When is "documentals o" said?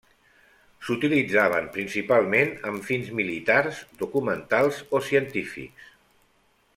4.03-5.07